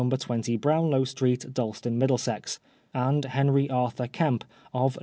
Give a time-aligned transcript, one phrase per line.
[0.09, 2.59] 20 Brownlow Street, Dalston, Middlesex;
[2.91, 4.43] and Henst Arthur Kemp,
[4.73, 4.99] of No.